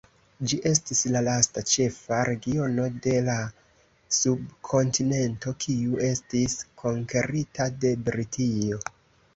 [0.51, 3.35] Ĝi estis la lasta ĉefa regiono de la
[4.21, 8.85] subkontinento kiu estis konkerita de Britio.